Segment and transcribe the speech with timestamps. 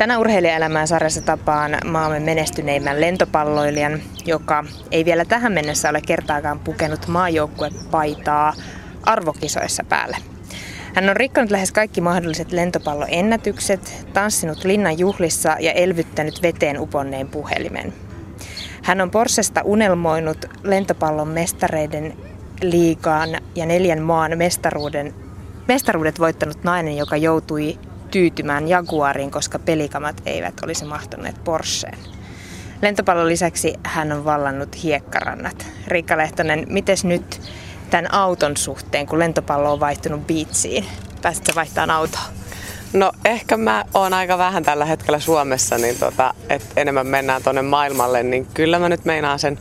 [0.00, 7.06] Tänä urheilijaelämään sarjassa tapaan maamme menestyneimmän lentopalloilijan, joka ei vielä tähän mennessä ole kertaakaan pukenut
[7.06, 8.52] maajoukkuepaitaa
[9.02, 10.16] arvokisoissa päälle.
[10.94, 17.92] Hän on rikkonut lähes kaikki mahdolliset lentopalloennätykset, tanssinut linnan juhlissa ja elvyttänyt veteen uponneen puhelimen.
[18.82, 22.16] Hän on Porsesta unelmoinut lentopallon mestareiden
[22.62, 25.14] liigaan ja neljän maan mestaruuden,
[25.68, 27.78] mestaruudet voittanut nainen, joka joutui
[28.10, 31.98] tyytymään Jaguariin, koska pelikamat eivät olisi mahtuneet Porscheen.
[32.82, 35.66] Lentopallon lisäksi hän on vallannut hiekkarannat.
[35.86, 37.40] Riikka Lehtonen, miten nyt
[37.90, 40.86] tämän auton suhteen, kun lentopallo on vaihtunut biitsiin?
[41.22, 42.22] Pääsitkö vaihtamaan autoa?
[42.92, 47.62] No ehkä mä oon aika vähän tällä hetkellä Suomessa, niin tota, et enemmän mennään tuonne
[47.62, 49.58] maailmalle, niin kyllä mä nyt meinaan sen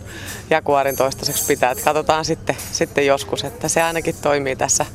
[0.49, 1.71] Jaguarin toistaiseksi pitää.
[1.71, 4.85] Et katsotaan sitten, sitten joskus, että se ainakin toimii tässä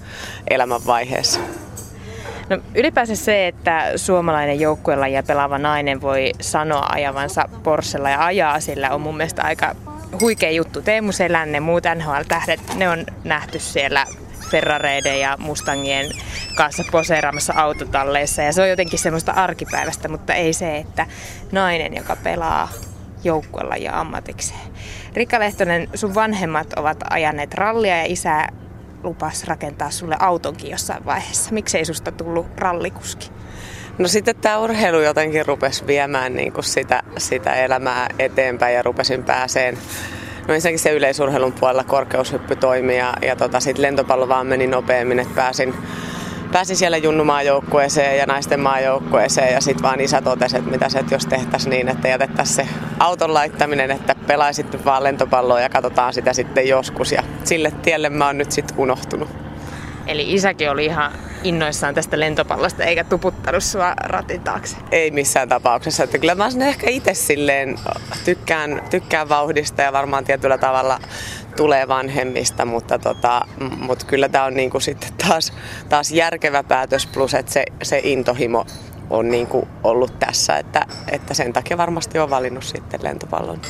[0.51, 1.41] elämänvaiheessa.
[2.51, 8.61] No, ylipäänsä se, että suomalainen joukkueella ja pelaava nainen voi sanoa ajavansa Porschella ja ajaa
[8.61, 9.74] sillä on mun mielestä aika
[10.21, 10.83] huikea juttu.
[10.83, 14.07] Teemu Selänne, muut NHL-tähdet, ne on nähty siellä
[14.51, 16.10] Ferrareiden ja Mustangien
[16.55, 21.07] kanssa poseeraamassa autotalleissa ja se on jotenkin semmoista arkipäivästä, mutta ei se, että
[21.52, 22.68] nainen, joka pelaa
[23.24, 24.61] joukkueella ja ammatikseen.
[25.15, 28.49] Rikka Lehtonen, sun vanhemmat ovat ajaneet rallia ja isä
[29.05, 31.52] lupas rakentaa sulle autonkin jossain vaiheessa.
[31.52, 33.30] Miksi ei susta tullut rallikuski?
[33.99, 39.24] No sitten tämä urheilu jotenkin rupesi viemään niin kuin sitä, sitä elämää eteenpäin ja rupesin
[39.24, 39.79] pääseen
[40.49, 45.18] No ensinnäkin se yleisurheilun puolella korkeushyppy toimi ja, ja tota, sitten lentopallo vaan meni nopeammin,
[45.18, 45.74] että pääsin,
[46.55, 51.15] pääsin siellä junnumaajoukkueeseen ja naisten maajoukkueeseen ja sitten vaan isä totesi, että mitä se, että
[51.15, 56.33] jos tehtäisiin niin, että jätettäisiin se auton laittaminen, että pelaisit vaan lentopalloa ja katsotaan sitä
[56.33, 59.43] sitten joskus ja sille tielle mä oon nyt sitten unohtunut.
[60.07, 64.77] Eli isäkin oli ihan innoissaan tästä lentopallosta eikä tuputtanut sua ratin taakse?
[64.91, 66.05] Ei missään tapauksessa.
[66.05, 67.78] Että kyllä mä ehkä itse silleen
[68.25, 71.00] tykkään, tykkään vauhdista ja varmaan tietyllä tavalla
[71.56, 73.43] tulee vanhemmista, mutta, tota,
[73.78, 75.53] mutta kyllä tämä on niinku sitten taas,
[75.89, 78.67] taas järkevä päätös plus, että se, se intohimo
[79.11, 83.61] on niinku ollut tässä, että, että sen takia varmasti on valinnut sitten lentopallon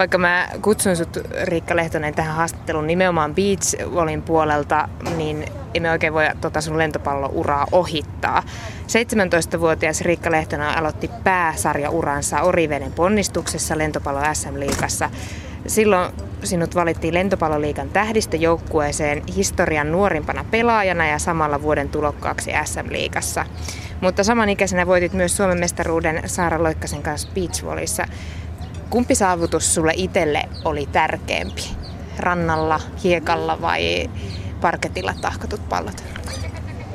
[0.00, 5.44] vaikka mä kutsun sut Riikka Lehtonen tähän haastatteluun nimenomaan beach volin puolelta, niin
[5.74, 8.42] emme oikein voi tota sun lentopallouraa ohittaa.
[8.86, 15.10] 17-vuotias Riikka Lehtonen aloitti pääsarjauransa Oriveden ponnistuksessa lentopallo SM-liigassa.
[15.66, 16.12] Silloin
[16.44, 23.46] sinut valittiin lentopalloliikan tähdistöjoukkueeseen historian nuorimpana pelaajana ja samalla vuoden tulokkaaksi SM-liigassa.
[24.00, 28.06] Mutta samanikäisenä voitit myös Suomen mestaruuden Saara Loikkasen kanssa beachvolissa.
[28.90, 31.62] Kumpi saavutus sulle itselle oli tärkeämpi?
[32.18, 34.10] Rannalla, hiekalla vai
[34.60, 36.04] parketilla tahkotut pallot?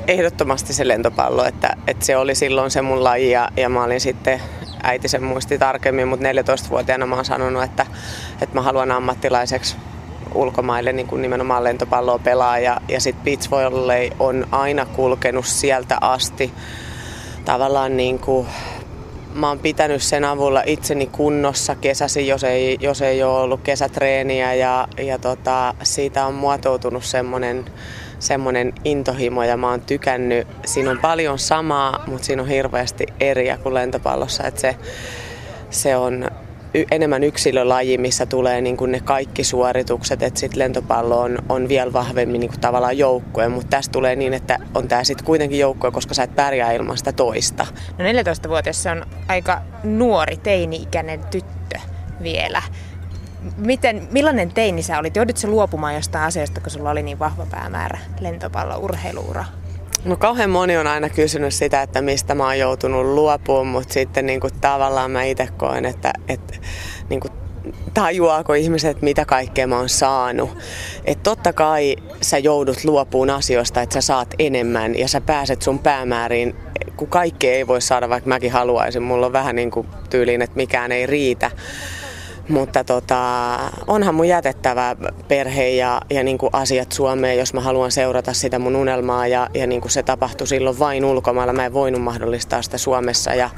[0.06, 4.00] Ehdottomasti se lentopallo, että, että se oli silloin se mun laji ja, ja mä olin
[4.00, 4.40] sitten
[4.82, 7.86] äiti sen muisti tarkemmin, mutta 14-vuotiaana mä oon sanonut, että,
[8.40, 9.76] että mä haluan ammattilaiseksi
[10.34, 15.98] ulkomaille niin kuin nimenomaan lentopalloa pelaa ja, ja sitten beach volley on aina kulkenut sieltä
[16.00, 16.52] asti
[17.44, 18.46] tavallaan niin kuin
[19.36, 24.54] mä oon pitänyt sen avulla itseni kunnossa kesäsi, jos ei, jos ei ole ollut kesätreeniä
[24.54, 27.64] ja, ja tota, siitä on muotoutunut semmoinen
[28.18, 30.48] semmoinen intohimo ja mä oon tykännyt.
[30.64, 34.44] Siinä on paljon samaa, mutta siinä on hirveästi eriä kuin lentopallossa.
[34.44, 34.76] Että se,
[35.70, 36.30] se on
[36.90, 41.92] enemmän yksilölaji, missä tulee niin kuin ne kaikki suoritukset, että sitten lentopallo on, on vielä
[41.92, 45.90] vahvemmin niin kuin tavallaan joukkue, mutta tässä tulee niin, että on tämä sitten kuitenkin joukkue,
[45.90, 47.66] koska sä et pärjää ilman sitä toista.
[47.98, 51.78] No 14-vuotias se on aika nuori, teini-ikäinen tyttö
[52.22, 52.62] vielä.
[53.56, 55.16] Miten, millainen teini sä olit?
[55.16, 59.44] Joudutko luopumaan jostain asiasta, kun sulla oli niin vahva päämäärä lentopallo, urheiluura?
[60.04, 64.26] No kauhean moni on aina kysynyt sitä, että mistä mä oon joutunut luopumaan, mutta sitten
[64.26, 66.54] niin kuin tavallaan mä itse koen, että, että
[67.10, 67.32] niin kuin
[67.94, 70.58] tajuaako ihmiset, mitä kaikkea mä oon saanut.
[71.04, 75.78] Että totta kai sä joudut luopuun asioista, että sä saat enemmän ja sä pääset sun
[75.78, 76.56] päämääriin,
[76.96, 79.02] kun kaikkea ei voi saada, vaikka mäkin haluaisin.
[79.02, 81.50] Mulla on vähän niin kuin tyyliin, että mikään ei riitä.
[82.48, 84.96] Mutta tota, onhan mun jätettävä
[85.28, 89.26] perhe ja, ja niin kuin asiat Suomeen, jos mä haluan seurata sitä mun unelmaa.
[89.26, 91.52] Ja, ja niin kuin se tapahtui silloin vain ulkomailla.
[91.52, 93.34] Mä en voinut mahdollistaa sitä Suomessa.
[93.34, 93.50] Ja,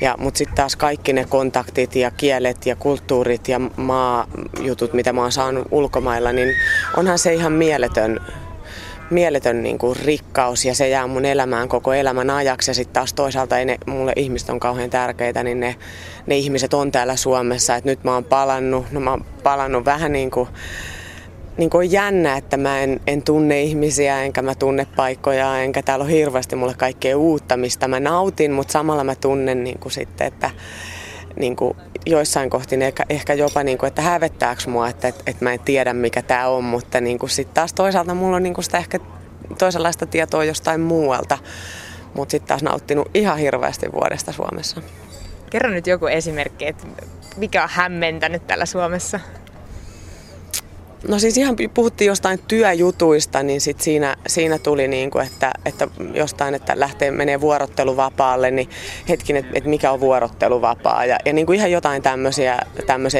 [0.00, 5.20] ja, Mutta sitten taas kaikki ne kontaktit ja kielet ja kulttuurit ja maajutut, mitä mä
[5.20, 6.48] oon saanut ulkomailla, niin
[6.96, 8.20] onhan se ihan mieletön
[9.12, 12.70] mieletön niin kuin rikkaus ja se jää mun elämään koko elämän ajaksi.
[12.70, 15.76] Ja sitten taas toisaalta ei ne, mulle ihmiset on kauhean tärkeitä, niin ne,
[16.26, 17.76] ne ihmiset on täällä Suomessa.
[17.76, 20.48] Et nyt mä oon palannut, no mä oon palannut vähän niin kuin
[21.56, 26.04] niin on jännä, että mä en, en tunne ihmisiä, enkä mä tunne paikkoja, enkä täällä
[26.04, 30.26] ole hirveästi mulle kaikkea uutta, mistä mä nautin, mutta samalla mä tunnen niin kuin sitten,
[30.26, 30.50] että
[31.36, 31.76] niin kuin
[32.06, 35.60] joissain kohtiin ehkä, ehkä jopa, niin kuin, että hävettääkö mua, että, että, että mä en
[35.60, 38.98] tiedä mikä tämä on, mutta niin sitten taas toisaalta mulla on niin kuin sitä ehkä
[39.58, 41.38] toisenlaista tietoa jostain muualta,
[42.14, 44.80] mutta sitten taas nauttinut ihan hirveästi vuodesta Suomessa.
[45.50, 46.86] Kerro nyt joku esimerkki, että
[47.36, 49.20] mikä on hämmentänyt täällä Suomessa?
[51.08, 55.88] No siis ihan puhuttiin jostain työjutuista, niin sit siinä, siinä tuli niin kuin, että, että
[56.14, 58.68] jostain, että lähtee, menee vuorotteluvapaalle, niin
[59.08, 61.04] hetkin, että, että mikä on vuorotteluvapaa.
[61.04, 62.58] Ja, ja niin kuin ihan jotain tämmöisiä,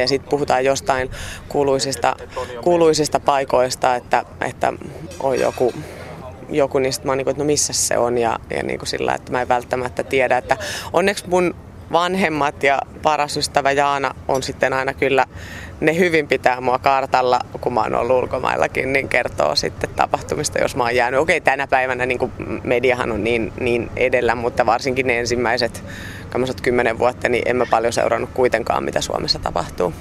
[0.00, 1.10] ja sitten puhutaan jostain
[1.48, 2.16] kuuluisista,
[2.62, 4.72] kuuluisista paikoista, että, että
[5.20, 5.72] on joku
[6.48, 8.18] joku, niin mä oon niin kuin, että no missä se on?
[8.18, 10.56] Ja, ja niin kuin sillä, että mä en välttämättä tiedä, että
[10.92, 11.54] onneksi mun
[11.92, 15.26] vanhemmat ja paras ystävä Jaana on sitten aina kyllä,
[15.82, 20.76] ne hyvin pitää mua kartalla, kun mä oon ollut ulkomaillakin, niin kertoo sitten tapahtumista, jos
[20.76, 21.20] mä oon jäänyt.
[21.20, 22.32] Okei, tänä päivänä niin
[22.64, 25.82] mediahan on niin, niin edellä, mutta varsinkin ne ensimmäiset
[26.62, 29.94] kymmenen vuotta, niin en mä paljon seurannut kuitenkaan, mitä Suomessa tapahtuu.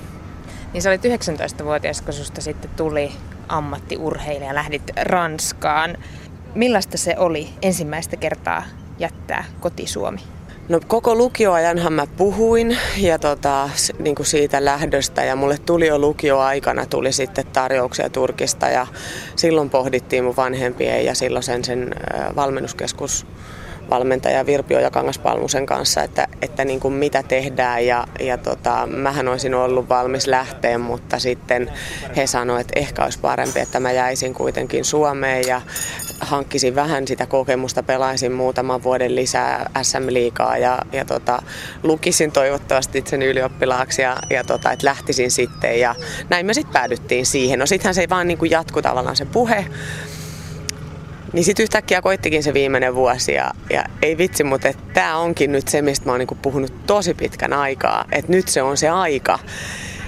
[0.74, 3.12] Niin sä olit 19-vuotias, kun susta sitten tuli
[3.50, 5.98] ammattiurheilija, lähdit Ranskaan.
[6.56, 8.64] Millaista se oli ensimmäistä kertaa
[9.00, 10.20] jättää kotisuomi?
[10.72, 13.70] No koko lukioajanhan mä puhuin ja tota,
[14.00, 18.88] niin kuin siitä lähdöstä ja mulle tuli jo lukioaikana tuli sitten tarjouksia Turkista ja
[19.36, 21.96] silloin pohdittiin mun vanhempien ja silloin sen, sen
[22.36, 23.26] valmennuskeskus
[23.92, 29.28] valmentaja Virpi ja Kangaspalmusen kanssa, että, että niin kuin mitä tehdään ja, ja tota, mähän
[29.28, 31.72] olisin ollut valmis lähteä, mutta sitten
[32.16, 35.62] he sanoivat, että ehkä olisi parempi, että mä jäisin kuitenkin Suomeen ja
[36.20, 41.42] hankkisin vähän sitä kokemusta, pelaisin muutaman vuoden lisää SM-liikaa ja, ja tota,
[41.84, 45.96] lukisin toivottavasti sen ylioppilaaksi ja, ja tota, että lähtisin sitten ja
[46.30, 47.60] näin me sitten päädyttiin siihen.
[47.60, 49.66] No sittenhän se ei vaan niin kuin jatku tavallaan se puhe,
[51.34, 55.68] niin sitten yhtäkkiä koittikin se viimeinen vuosi ja, ja ei vitsi, mutta tämä onkin nyt
[55.68, 58.06] se, mistä mä oon niinku puhunut tosi pitkän aikaa.
[58.12, 59.40] Että nyt se on se aika.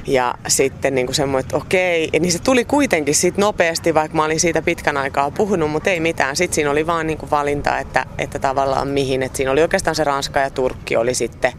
[0.08, 2.10] Ja sitten niin kuin semmoinen, että okei.
[2.14, 5.90] Ja niin se tuli kuitenkin sit nopeasti, vaikka mä olin siitä pitkän aikaa puhunut, mutta
[5.90, 6.36] ei mitään.
[6.36, 9.24] Sitten siinä oli vaan niin kuin valinta, että, että tavallaan mihin.
[9.24, 11.54] Että siinä oli oikeastaan se Ranska ja Turkki oli sitten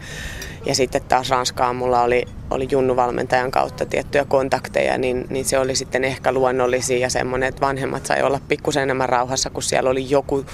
[0.66, 5.74] ja sitten taas Ranskaan mulla oli, oli Junnu-valmentajan kautta tiettyjä kontakteja, niin, niin se oli
[5.74, 10.10] sitten ehkä luonnollisia ja semmoinen, että vanhemmat sai olla pikkusen enemmän rauhassa, kun siellä oli
[10.10, 10.44] joku,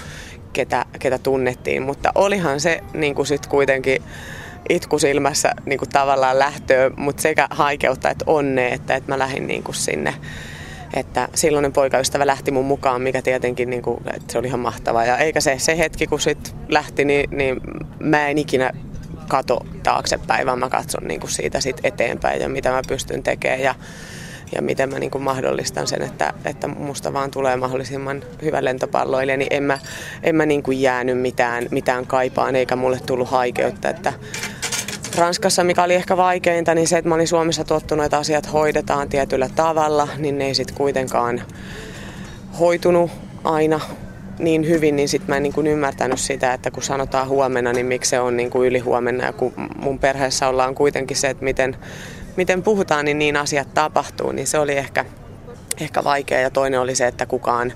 [0.53, 1.83] ketä, ketä tunnettiin.
[1.83, 4.03] Mutta olihan se niin kuin sit kuitenkin
[4.69, 9.47] itku silmässä niin kuin tavallaan lähtöä, mutta sekä haikeutta että onne, että, että mä lähdin
[9.47, 10.15] niin kuin sinne
[10.95, 15.05] että silloinen poikaystävä lähti mun mukaan, mikä tietenkin niin kuin, että se oli ihan mahtavaa.
[15.05, 17.61] Ja eikä se, se hetki, kun sit lähti, niin, niin
[18.01, 18.73] mä en ikinä
[19.31, 23.61] kato taaksepäin, vaan mä katson niin kuin siitä sit eteenpäin ja mitä mä pystyn tekemään
[23.61, 23.75] ja,
[24.55, 29.37] ja miten mä niin kuin mahdollistan sen, että, että musta vaan tulee mahdollisimman hyvä lentopalloilija,
[29.37, 29.79] niin en mä,
[30.23, 34.13] en mä niin kuin jäänyt mitään, mitään kaipaan eikä mulle tullut haikeutta, että
[35.17, 39.09] Ranskassa, mikä oli ehkä vaikeinta, niin se, että mä olin Suomessa tottunut, että asiat hoidetaan
[39.09, 41.43] tietyllä tavalla, niin ne ei sitten kuitenkaan
[42.59, 43.11] hoitunut
[43.45, 43.81] aina
[44.41, 47.87] niin hyvin, niin sitten mä en niin kuin ymmärtänyt sitä, että kun sanotaan huomenna, niin
[47.87, 49.25] miksi se on niin kuin ylihuomenna.
[49.25, 51.77] Ja kun mun perheessä ollaan kuitenkin se, että miten,
[52.37, 55.05] miten puhutaan, niin niin asiat tapahtuu, niin se oli ehkä,
[55.81, 56.41] ehkä vaikea.
[56.41, 57.73] Ja toinen oli se, että kukaan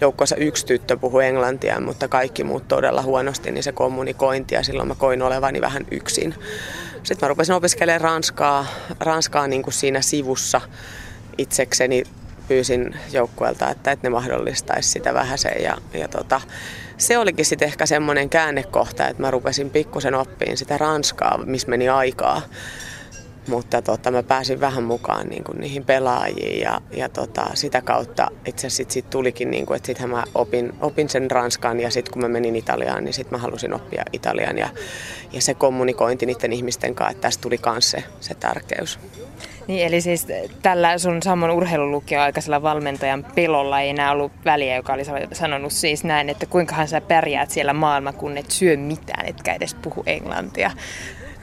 [0.00, 4.88] joukkoissa yksi tyttö puhui englantia, mutta kaikki muut todella huonosti, niin se kommunikointi ja silloin
[4.88, 6.34] mä koin olevani vähän yksin.
[7.02, 8.66] Sitten mä rupesin opiskelemaan ranskaa,
[9.00, 10.60] ranskaa niin kuin siinä sivussa
[11.38, 12.04] itsekseni
[12.48, 15.62] pyysin joukkueelta, että, että ne mahdollistaisi sitä vähäsen.
[15.62, 16.40] Ja, ja tota,
[16.96, 21.88] se olikin sitten ehkä semmoinen käännekohta, että mä rupesin pikkusen oppiin sitä ranskaa, missä meni
[21.88, 22.42] aikaa.
[23.48, 28.28] Mutta tota, mä pääsin vähän mukaan niin kuin niihin pelaajiin ja, ja tota, sitä kautta
[28.46, 32.12] itse asiassa sit tulikin, niin kuin, että sitten mä opin, opin sen ranskan ja sitten
[32.12, 34.68] kun mä menin Italiaan, niin sitten mä halusin oppia Italian ja,
[35.32, 38.98] ja se kommunikointi niiden ihmisten kanssa, että tästä tuli myös se, se tärkeys.
[39.66, 40.26] Niin, eli siis
[40.62, 45.02] tällä sun sammon urheilulukio aikaisella valmentajan pelolla ei enää ollut väliä, joka oli
[45.32, 49.74] sanonut siis näin, että kuinkahan sä pärjäät siellä maailma, kun et syö mitään, etkä edes
[49.74, 50.70] puhu englantia.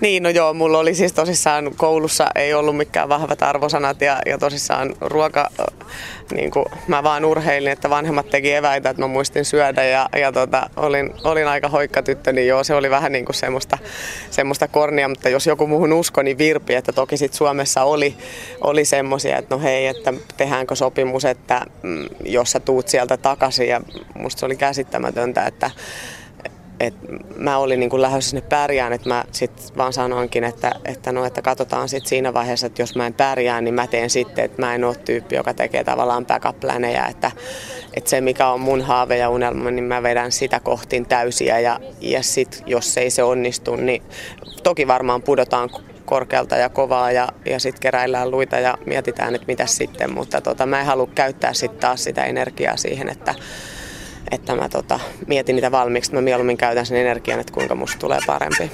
[0.02, 4.38] Niin, no joo, mulla oli siis tosissaan koulussa ei ollut mikään vahvat arvosanat ja, ja
[4.38, 5.50] tosissaan ruoka,
[6.34, 10.32] niin kuin, mä vaan urheilin, että vanhemmat teki eväitä, että mä muistin syödä ja, ja
[10.32, 13.78] tota, olin, olin aika hoikka tyttö, niin joo, se oli vähän niin kuin semmoista,
[14.30, 18.16] semmoista kornia, mutta jos joku muuhun usko, niin virpi, että toki sit Suomessa oli,
[18.62, 23.68] oli semmoisia, että no hei, että tehdäänkö sopimus, että mm, jos sä tuut sieltä takaisin.
[23.68, 23.82] Ja
[24.16, 25.72] musta se oli käsittämätöntä, että
[26.80, 27.00] että
[27.36, 31.42] mä olin niin lähdössä sinne pärjään, että mä sitten vaan sanoinkin, että, että, no, että
[31.42, 34.76] katsotaan sitten siinä vaiheessa, että jos mä en pärjää, niin mä teen sitten, että mä
[34.76, 36.64] en ole tyyppi, joka tekee tavallaan backup
[37.10, 37.32] että,
[37.94, 41.80] että se mikä on mun haave ja unelma, niin mä vedän sitä kohtiin täysiä ja,
[42.02, 44.04] ja sitten jos ei se onnistu, niin
[44.64, 45.70] toki varmaan pudotaan
[46.06, 50.66] korkealta ja kovaa ja, ja sitten keräillään luita ja mietitään, että mitä sitten, mutta tota,
[50.66, 53.36] mä en halua käyttää sitten taas sitä energiaa siihen, että,
[54.32, 58.20] että mä tota, mietin niitä valmiiksi, mä mieluummin käytän sen energian, että kuinka musta tulee
[58.28, 58.72] parempi.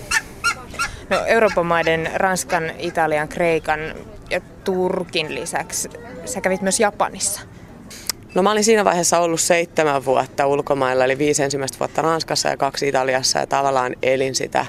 [1.09, 3.79] No, Euroopan maiden, Ranskan, Italian, Kreikan
[4.29, 5.89] ja Turkin lisäksi
[6.25, 7.41] sä kävit myös Japanissa.
[8.35, 12.57] No mä olin siinä vaiheessa ollut seitsemän vuotta ulkomailla, eli viisi ensimmäistä vuotta Ranskassa ja
[12.57, 14.65] kaksi Italiassa ja tavallaan elin sitä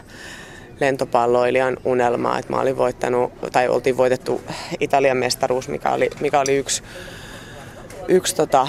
[0.80, 4.40] lentopalloilijan unelmaa, että mä olin voittanut, tai oltiin voitettu
[4.80, 6.82] Italian mestaruus, mikä oli, mikä oli yksi,
[8.08, 8.68] yksi tota,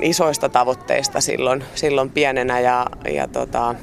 [0.00, 3.74] isoista tavoitteista silloin, silloin pienenä ja, ja tota,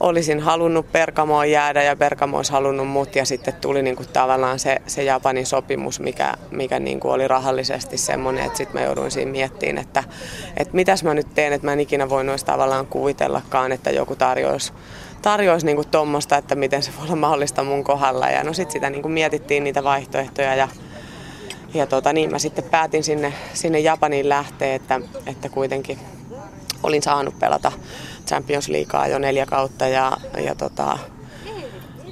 [0.00, 4.82] olisin halunnut Perkamoon jäädä ja Perkamo olisi halunnut mut ja sitten tuli niinku tavallaan se,
[4.86, 9.78] se Japanin sopimus, mikä, mikä niinku oli rahallisesti semmoinen, että sitten mä jouduin siinä miettimään,
[9.78, 10.04] että,
[10.56, 14.72] että mitäs mä nyt teen, että mä en ikinä voinut tavallaan kuvitellakaan, että joku tarjoisi
[15.22, 18.30] tarjoisi niinku tuommoista, että miten se voi olla mahdollista mun kohdalla.
[18.30, 20.68] Ja no sitten sitä niinku mietittiin niitä vaihtoehtoja ja,
[21.74, 25.98] ja tota, niin mä sitten päätin sinne, sinne Japaniin lähteä, että, että kuitenkin
[26.82, 27.72] olin saanut pelata
[28.26, 30.98] Champions Leaguea jo neljä kautta ja, ja tota,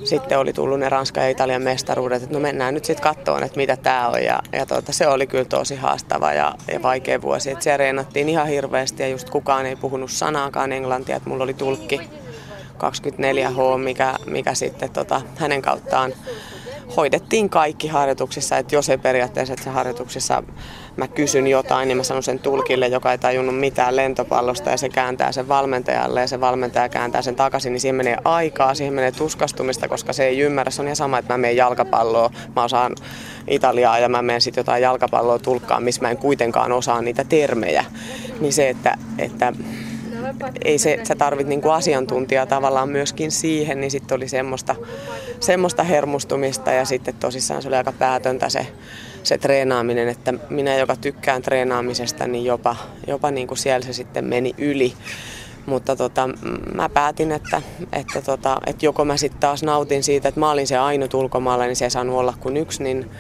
[0.05, 3.57] sitten oli tullut ne Ranska ja Italian mestaruudet, että no mennään nyt sitten kattoon, että
[3.57, 4.25] mitä tämä on.
[4.25, 7.51] Ja, ja tota, se oli kyllä tosi haastava ja, ja vaikea vuosi.
[7.51, 11.55] Et siellä reenattiin ihan hirveästi ja just kukaan ei puhunut sanaakaan englantia, että mulla oli
[11.55, 12.01] tulkki
[12.79, 16.13] 24H, mikä, mikä sitten tota, hänen kauttaan
[16.97, 20.43] hoidettiin kaikki harjoituksissa, että jos ei periaatteessa että harjoituksissa
[20.97, 24.89] mä kysyn jotain, niin mä sanon sen tulkille, joka ei tajunnut mitään lentopallosta ja se
[24.89, 29.13] kääntää sen valmentajalle ja se valmentaja kääntää sen takaisin, niin siihen menee aikaa, siihen menee
[29.13, 30.71] tuskastumista, koska se ei ymmärrä.
[30.71, 32.97] Se on ihan sama, että mä menen jalkapalloa, mä osaan
[33.49, 37.85] Italiaa ja mä menen sitten jotain jalkapalloa tulkkaan, missä mä en kuitenkaan osaa niitä termejä.
[38.41, 39.53] Niin se, että, että
[40.65, 44.75] ei se, sä tarvit niinku asiantuntijaa tavallaan myöskin siihen, niin sitten oli semmoista,
[45.41, 48.67] semmoista hermostumista ja sitten tosissaan se oli aika päätöntä se,
[49.23, 54.25] se treenaaminen, että minä, joka tykkään treenaamisesta, niin jopa, jopa niin kuin siellä se sitten
[54.25, 54.93] meni yli.
[55.67, 56.29] Mutta tota,
[56.75, 57.63] mä päätin, että,
[57.93, 61.65] että, tota, että joko mä sitten taas nautin siitä, että mä olin se ainut ulkomailla,
[61.65, 63.11] niin se ei saanut olla kuin yksi, niin,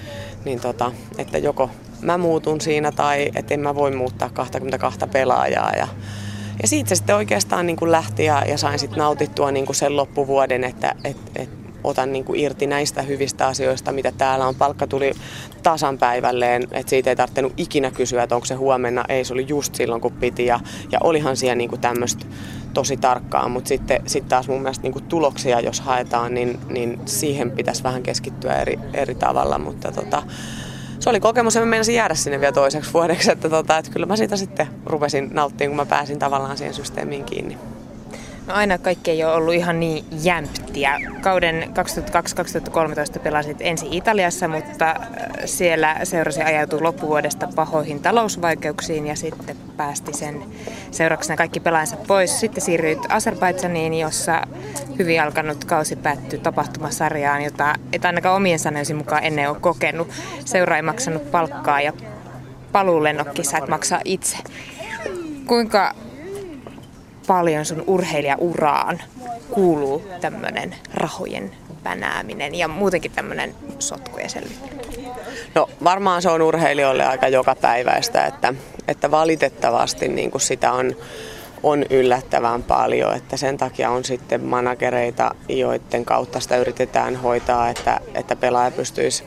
[0.44, 1.70] niin tota, että joko
[2.02, 5.72] mä muutun siinä tai että en mä voi muuttaa 22 pelaajaa.
[5.76, 5.88] Ja,
[6.62, 9.76] ja siitä se sitten oikeastaan niin kuin lähti ja, ja sain sitten nautittua niin kuin
[9.76, 11.48] sen loppuvuoden, että et, et
[11.84, 14.54] otan niin kuin irti näistä hyvistä asioista, mitä täällä on.
[14.54, 15.12] Palkka tuli
[15.62, 19.04] tasan päivälleen, että siitä ei tarvinnut ikinä kysyä, että onko se huomenna.
[19.08, 20.46] Ei, se oli just silloin, kun piti.
[20.46, 20.60] Ja,
[20.92, 22.26] ja olihan siellä niin kuin tämmöistä
[22.74, 27.50] tosi tarkkaa, mutta sitten sit taas mun mielestä niin tuloksia, jos haetaan, niin, niin siihen
[27.50, 29.58] pitäisi vähän keskittyä eri, eri tavalla.
[29.58, 30.22] Mutta tota,
[31.02, 34.06] se oli kokemus ja mä menisin jäädä sinne vielä toiseksi vuodeksi, että, tota, että kyllä
[34.06, 37.58] mä siitä sitten rupesin nauttimaan, kun mä pääsin tavallaan siihen systeemiin kiinni.
[38.46, 41.00] No aina kaikki ei ole ollut ihan niin jämptiä.
[41.20, 41.72] Kauden
[43.16, 44.96] 2002-2013 pelasit ensin Italiassa, mutta äh,
[45.44, 50.42] siellä seurasi ajautui loppuvuodesta pahoihin talousvaikeuksiin ja sitten päästi sen
[50.90, 52.40] seurauksena kaikki pelaansa pois.
[52.40, 54.42] Sitten siirryit Azerbaidsaniin, jossa
[54.98, 60.08] hyvin alkanut kausi päättyi tapahtumasarjaan, jota et ainakaan omien sanojensi mukaan ennen ole kokenut.
[60.44, 61.92] Seura ei maksanut palkkaa ja
[62.72, 64.36] paluulennokki sä et maksaa itse.
[65.46, 65.94] Kuinka
[67.26, 69.02] paljon sun urheilijauraan
[69.50, 71.50] kuuluu tämmöinen rahojen
[71.82, 74.82] pänääminen ja muutenkin tämmöinen sotkujen selvittely?
[75.54, 78.54] No varmaan se on urheilijoille aika joka päiväistä, että,
[78.88, 80.96] että valitettavasti niin kuin sitä on,
[81.62, 88.00] on yllättävän paljon, että sen takia on sitten managereita, joiden kautta sitä yritetään hoitaa, että,
[88.14, 89.24] että pelaaja pystyisi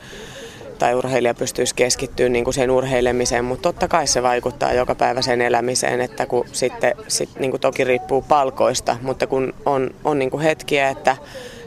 [0.78, 5.22] tai urheilija pystyisi keskittyä niin kuin sen urheilemiseen, mutta totta kai se vaikuttaa joka päivä
[5.22, 10.18] sen elämiseen, että kun sitten sit, niin kuin toki riippuu palkoista, mutta kun on, on
[10.18, 11.16] niin kuin hetkiä, että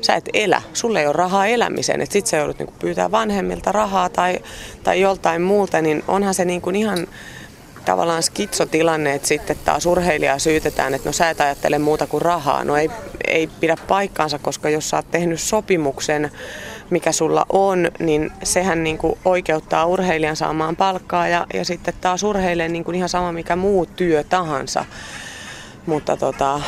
[0.01, 3.11] sä et elä, sulle ei ole rahaa elämiseen, että sit sä joudut niin kuin pyytää
[3.11, 4.39] vanhemmilta rahaa tai,
[4.83, 7.07] tai joltain muulta, niin onhan se niin kuin ihan
[7.85, 12.63] tavallaan skitsotilanne, että sitten taas urheilijaa syytetään, että no sä et ajattele muuta kuin rahaa.
[12.63, 12.89] No ei,
[13.27, 16.31] ei pidä paikkaansa, koska jos sä oot tehnyt sopimuksen
[16.89, 22.23] mikä sulla on, niin sehän niin kuin oikeuttaa urheilijan saamaan palkkaa ja, ja sitten taas
[22.23, 24.85] urheilijan niin kuin ihan sama mikä muu työ tahansa.
[25.85, 26.61] Mutta tota,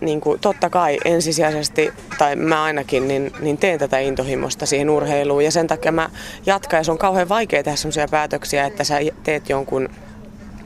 [0.00, 5.44] niin kuin, totta kai ensisijaisesti, tai mä ainakin, niin, niin teen tätä intohimosta siihen urheiluun.
[5.44, 6.10] Ja sen takia mä
[6.46, 9.88] jatkan, ja se on kauhean vaikea tehdä sellaisia päätöksiä, että sä teet jonkun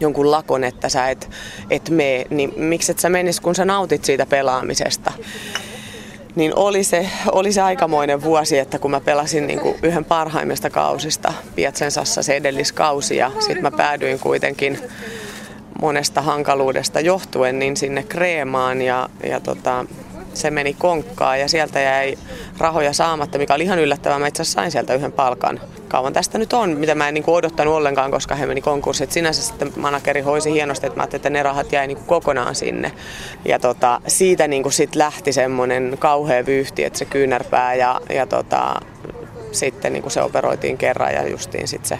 [0.00, 1.30] jonkun lakon, että sä et,
[1.70, 5.12] et mene, niin miksi et sä menis, kun sä nautit siitä pelaamisesta
[6.36, 10.70] niin oli se, oli se aikamoinen vuosi, että kun mä pelasin niin kuin yhden parhaimmista
[10.70, 14.78] kausista Piatsensassa se edelliskausi ja sitten mä päädyin kuitenkin
[15.80, 19.84] monesta hankaluudesta johtuen niin sinne Kreemaan ja, ja tota,
[20.36, 22.18] se meni konkkaan ja sieltä jäi
[22.58, 24.18] rahoja saamatta, mikä oli ihan yllättävää.
[24.18, 25.60] Mä itse asiassa sain sieltä yhden palkan.
[25.88, 29.10] Kauan tästä nyt on, mitä mä en niin kuin odottanut ollenkaan, koska he meni konkurssiin.
[29.10, 32.92] Sinänsä sitten manageri hoisi hienosti, että mä ajattelin, että ne rahat jäi niin kokonaan sinne.
[33.44, 38.26] Ja tota, siitä niin kuin sit lähti semmoinen kauhea vyyhti, että se kyynärpää ja, ja
[38.26, 38.80] tota,
[39.52, 41.98] sitten niin kuin se operoitiin kerran ja justiin sitten se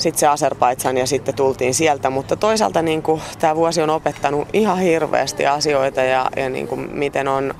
[0.00, 2.10] sitten se Azerbaidsan ja sitten tultiin sieltä.
[2.10, 6.90] Mutta toisaalta niin kuin, tämä vuosi on opettanut ihan hirveästi asioita ja, ja niin kuin,
[6.92, 7.54] miten, on,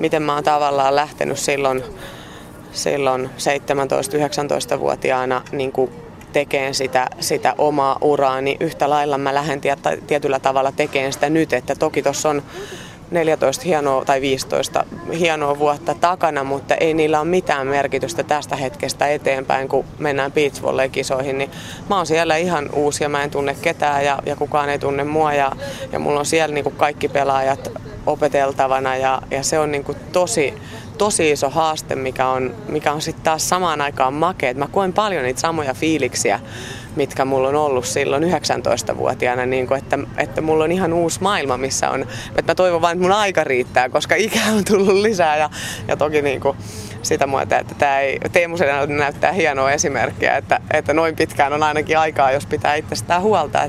[0.00, 1.82] miten mä oon tavallaan lähtenyt silloin,
[2.72, 5.90] silloin 17-19-vuotiaana niin kuin
[6.32, 8.44] tekemään sitä, sitä omaa uraani.
[8.44, 9.60] Niin yhtä lailla mä lähden
[10.06, 12.42] tietyllä tavalla tekemään sitä nyt, että toki tuossa on
[13.10, 14.84] 14 hienoa tai 15
[15.18, 20.62] hienoa vuotta takana, mutta ei niillä ole mitään merkitystä tästä hetkestä eteenpäin, kun mennään beach
[20.92, 21.50] kisoihin niin
[21.88, 25.04] mä oon siellä ihan uusi ja mä en tunne ketään ja, ja kukaan ei tunne
[25.04, 25.52] mua ja,
[25.92, 27.72] ja mulla on siellä niin kuin kaikki pelaajat
[28.06, 30.54] opeteltavana ja, ja se on niin kuin tosi,
[30.98, 34.54] tosi iso haaste, mikä on, mikä on sitten taas samaan aikaan makea.
[34.54, 36.40] Mä koen paljon niitä samoja fiiliksiä
[36.96, 41.56] mitkä mulla on ollut silloin 19-vuotiaana, niin kuin, että, että mulla on ihan uusi maailma,
[41.56, 42.02] missä on,
[42.36, 45.50] että mä toivon vain, että mun aika riittää, koska ikä on tullut lisää ja,
[45.88, 46.56] ja toki niin kuin,
[47.02, 48.56] sitä muuta, että tämä ei, Teemu
[48.86, 53.68] näyttää hienoa esimerkkiä, että, että noin pitkään on ainakin aikaa, jos pitää itsestään huolta.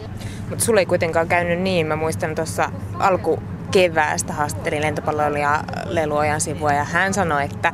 [0.49, 3.39] Mutta sulle ei kuitenkaan käynyt niin, mä muistan tuossa alku
[3.71, 7.73] keväästä haastattelin lentopalloilija Leluojan sivua ja hän sanoi, että,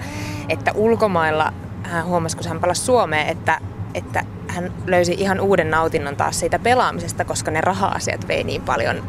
[0.49, 3.59] että ulkomailla hän huomasi, kun hän palasi Suomeen, että,
[3.93, 4.23] että
[4.57, 9.03] hän löysi ihan uuden nautinnon taas siitä pelaamisesta, koska ne raha-asiat vei niin paljon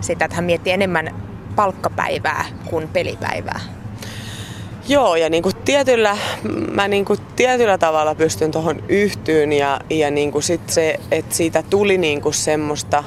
[0.00, 1.14] sitä, että hän mietti enemmän
[1.56, 3.60] palkkapäivää kuin pelipäivää.
[4.88, 6.16] Joo, ja niin kuin tietyllä,
[6.72, 11.34] mä niin kuin tietyllä tavalla pystyn tuohon yhtyyn ja, ja niin kuin sit se, että
[11.34, 13.04] siitä tuli niin kuin semmoista,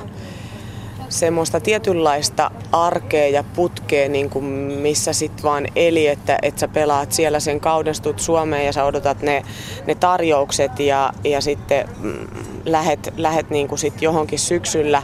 [1.14, 7.12] semmoista tietynlaista arkea ja putkea, niin kuin missä sit vaan eli, että, että sä pelaat
[7.12, 9.44] siellä sen kauden, Suomeen ja sä odotat ne,
[9.88, 12.28] ne tarjoukset ja, ja sitten mm,
[12.66, 15.04] lähet, lähet niin kuin sit johonkin syksyllä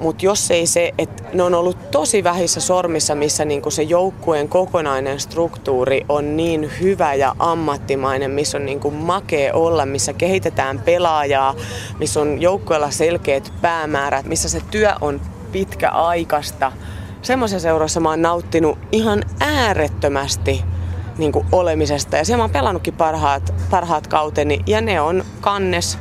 [0.00, 4.48] mutta jos ei se, että ne on ollut tosi vähissä sormissa, missä niinku se joukkueen
[4.48, 11.54] kokonainen struktuuri on niin hyvä ja ammattimainen, missä on niinku makea olla, missä kehitetään pelaajaa,
[11.98, 15.20] missä on joukkueella selkeät päämäärät, missä se työ on
[15.52, 16.72] pitkäaikaista.
[17.22, 20.64] Semmoisen seurassa mä oon nauttinut ihan äärettömästi
[21.18, 22.16] niin olemisesta.
[22.16, 25.98] Ja siellä mä oon pelannutkin parhaat, parhaat kauteni ja ne on Kannes,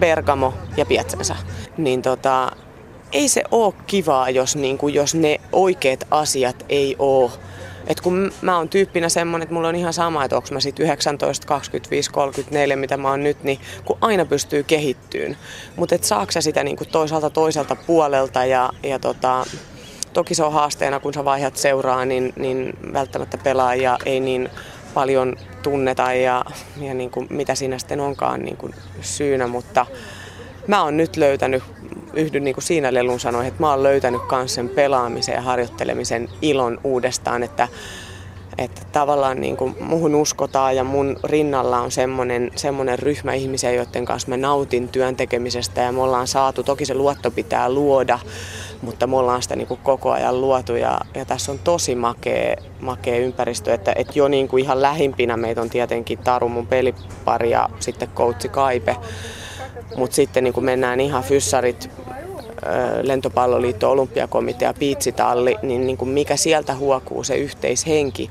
[0.00, 1.36] Bergamo ja Pietsensa.
[1.76, 2.52] Niin tota,
[3.12, 7.30] ei se ole kivaa, jos, niin kuin, jos ne oikeat asiat ei ole.
[7.86, 10.80] Et kun mä oon tyyppinä semmonen, että mulla on ihan sama, että onko mä sit
[10.80, 15.36] 19, 25, 34, mitä mä oon nyt, niin kun aina pystyy kehittyyn.
[15.76, 19.46] Mutta et saako sä sitä niin kuin toisaalta toiselta puolelta ja, ja tota,
[20.12, 24.50] toki se on haasteena, kun sä vaihdat seuraa, niin, niin välttämättä pelaajia ei niin
[24.94, 26.44] paljon tunneta ja,
[26.80, 29.86] ja niin kuin, mitä siinä sitten onkaan niin kuin syynä, mutta
[30.66, 31.62] mä oon nyt löytänyt
[32.14, 36.28] yhdyn niin kuin siinä lelun sanoihin, että mä oon löytänyt myös sen pelaamisen ja harjoittelemisen
[36.42, 37.68] ilon uudestaan, että,
[38.58, 44.04] että tavallaan niin kuin muhun uskotaan ja mun rinnalla on semmoinen, semmoinen ryhmä ihmisiä, joiden
[44.04, 48.18] kanssa mä nautin työn tekemisestä ja me ollaan saatu, toki se luotto pitää luoda,
[48.82, 52.56] mutta me ollaan sitä niin kuin koko ajan luotu ja, ja tässä on tosi makea,
[52.80, 57.50] makea ympäristö, että, että jo niin kuin ihan lähimpinä meitä on tietenkin Taru mun pelipari
[57.50, 58.96] ja sitten koutsi Kaipe,
[59.96, 61.90] mutta sitten niin kun mennään ihan fyssarit,
[63.02, 68.28] lentopalloliitto, olympiakomitea, piitsitalli, niin, niin kuin mikä sieltä huokuu se yhteishenki,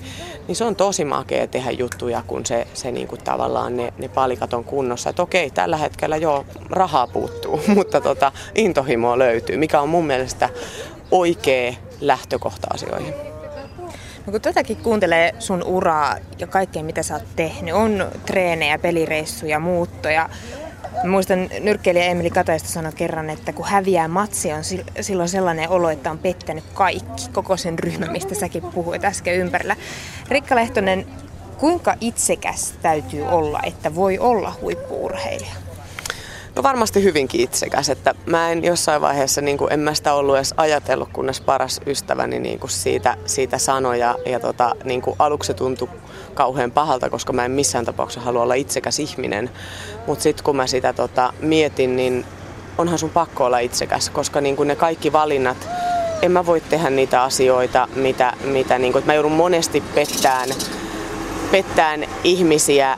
[0.47, 4.07] niin se on tosi makea tehdä juttuja, kun se, se niin kuin tavallaan ne, ne
[4.07, 5.09] palikat on kunnossa.
[5.09, 10.49] Että okei, tällä hetkellä jo rahaa puuttuu, mutta tota, intohimoa löytyy, mikä on mun mielestä
[11.11, 13.13] oikea lähtökohta asioihin.
[14.25, 19.59] No kun tätäkin kuuntelee sun uraa ja kaikkea mitä sä oot tehnyt, on treenejä, pelireissuja,
[19.59, 20.29] muuttoja,
[21.03, 24.63] Mä muistan nyrkkeilijä Emeli Kataista sanoi kerran, että kun häviää matsi, on
[25.01, 29.75] silloin sellainen olo, että on pettänyt kaikki, koko sen ryhmän, mistä säkin puhuit äsken ympärillä.
[30.29, 31.07] Rikka Lehtonen,
[31.57, 35.55] kuinka itsekäs täytyy olla, että voi olla huippuurheilija?
[36.55, 40.35] No varmasti hyvinkin itsekäs, että mä en jossain vaiheessa, niin kuin, en mä sitä ollut
[40.35, 45.15] edes ajatellut, kunnes paras ystäväni niin kuin siitä, siitä sanoi ja, ja tota, niin kuin
[45.19, 45.89] aluksi se tuntui
[46.37, 49.49] kauhean pahalta, koska mä en missään tapauksessa halua olla itsekäs ihminen.
[50.07, 52.25] Mutta sitten kun mä sitä tota, mietin, niin
[52.77, 55.69] onhan sun pakko olla itsekäs, koska niin ne kaikki valinnat,
[56.21, 60.49] en mä voi tehdä niitä asioita, mitä, mitä niin kuin, että mä joudun monesti pettään,
[61.51, 62.97] pettään ihmisiä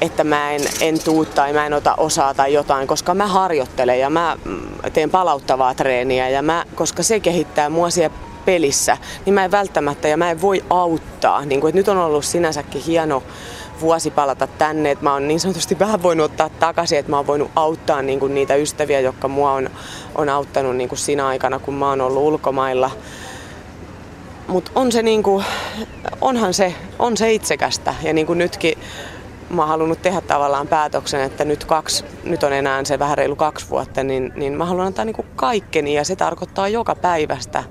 [0.00, 4.00] että mä en, en tuu tai mä en ota osaa tai jotain, koska mä harjoittelen
[4.00, 4.60] ja mä mm,
[4.92, 10.08] teen palauttavaa treeniä ja mä, koska se kehittää mua siellä pelissä, niin mä en välttämättä
[10.08, 11.44] ja mä en voi auttaa.
[11.44, 13.22] Niin kuin, nyt on ollut sinänsäkin hieno
[13.80, 17.26] vuosi palata tänne, että mä oon niin sanotusti vähän voinut ottaa takaisin, että mä oon
[17.26, 19.70] voinut auttaa niin kuin niitä ystäviä, jotka mua on,
[20.14, 22.90] on auttanut niin kuin siinä aikana, kun mä oon ollut ulkomailla.
[24.46, 25.44] Mutta on se niin kuin,
[26.20, 28.78] onhan se, on se itsekästä ja niin kuin nytkin
[29.52, 33.36] mä oon halunnut tehdä tavallaan päätöksen, että nyt, kaksi, nyt on enää se vähän reilu
[33.36, 37.64] kaksi vuotta, niin, niin mä haluan antaa niin kuin kaikkeni ja se tarkoittaa joka päivästä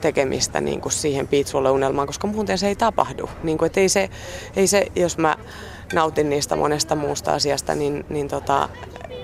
[0.00, 1.28] tekemistä niin kuin siihen
[1.72, 3.30] unelmaan, koska muuten se ei tapahdu.
[3.42, 4.10] Niin kuin, että ei, se,
[4.56, 5.36] ei se, jos mä
[5.92, 8.68] nautin niistä monesta muusta asiasta, niin, niin tota,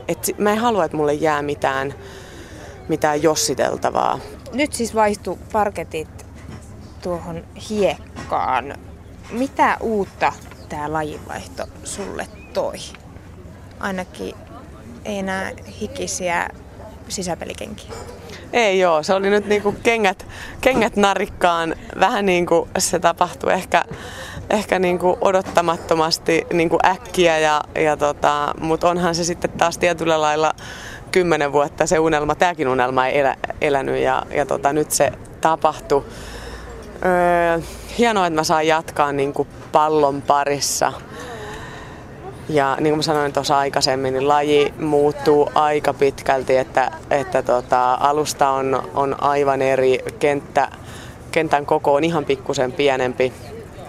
[0.09, 1.95] et mä en halua, että mulle jää mitään,
[2.89, 4.19] mitään jossiteltavaa.
[4.53, 6.27] Nyt siis vaihtui parketit
[7.03, 8.75] tuohon hiekkaan.
[9.31, 10.33] Mitä uutta
[10.69, 12.77] tämä lajinvaihto sulle toi?
[13.81, 14.35] Ainakin
[15.05, 16.49] ei enää hikisiä
[17.09, 17.91] sisäpelikenkiä.
[18.53, 20.27] Ei joo, se oli nyt niinku kengät,
[20.61, 21.75] kengät narikkaan.
[22.01, 23.85] Vähän niin kuin se tapahtui ehkä,
[24.51, 30.53] ehkä niinku odottamattomasti niinku äkkiä, ja, ja tota, mutta onhan se sitten taas tietyllä lailla
[31.13, 36.05] kymmenen vuotta se unelma, tämäkin unelma ei elä, elänyt ja, ja tota, nyt se tapahtui.
[37.05, 37.61] Öö,
[37.99, 40.93] hienoa, että mä saan jatkaa niinku pallon parissa.
[42.49, 48.51] Ja niin kuin sanoin tuossa aikaisemmin, niin laji muuttuu aika pitkälti, että, että tota, alusta
[48.51, 50.69] on, on aivan eri kenttä.
[51.33, 53.33] Kentän koko on ihan pikkusen pienempi,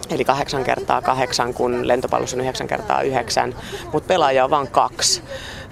[0.09, 3.55] eli kahdeksan kertaa kahdeksan, kun lentopallossa on yhdeksän kertaa yhdeksän,
[3.93, 5.23] mutta pelaaja on vain kaksi.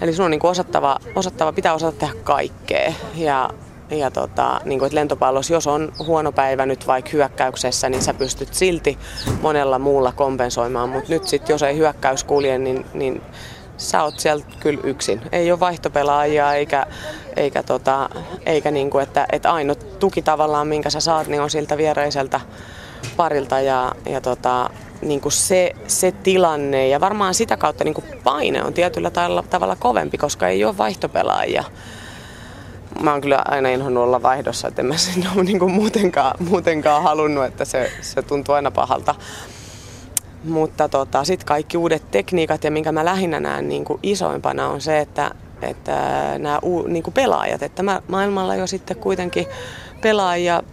[0.02, 2.93] Eli sun on niin osattava, osattava, pitää osata tehdä kaikkea.
[3.15, 3.50] Ja
[3.89, 8.13] ja tota, niin kuin, että lentopallossa, jos on huono päivä nyt vaikka hyökkäyksessä, niin sä
[8.13, 8.98] pystyt silti
[9.41, 10.89] monella muulla kompensoimaan.
[10.89, 13.22] Mutta nyt sitten, jos ei hyökkäys kulje, niin, niin
[13.78, 15.22] sä oot siellä kyllä yksin.
[15.32, 16.86] Ei ole vaihtopelaajia eikä,
[17.36, 18.10] eikä, tota,
[18.46, 22.41] eikä niin kuin, että, että ainoa tuki tavallaan, minkä sä saat, niin on siltä viereiseltä
[23.17, 24.69] parilta ja, ja tota,
[25.02, 29.12] niin kuin se, se tilanne ja varmaan sitä kautta niin kuin paine on tietyllä
[29.50, 31.63] tavalla kovempi, koska ei ole vaihtopelaajia
[33.02, 37.04] mä oon kyllä aina inhonnut olla vaihdossa, että en mä sinne ole niin muutenkaan, muutenkaan
[37.04, 39.16] halunnut, että se, se tuntuu aina pahalta.
[40.44, 44.82] Mutta tota, sitten kaikki uudet tekniikat ja minkä mä lähinnä näen niin kuin isoimpana on
[44.82, 45.96] se, että, että
[46.38, 49.46] nämä niin kuin pelaajat, että mä maailmalla jo sitten kuitenkin
[50.02, 50.64] pelaajia